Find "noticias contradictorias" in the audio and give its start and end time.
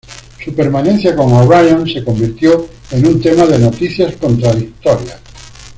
3.59-5.21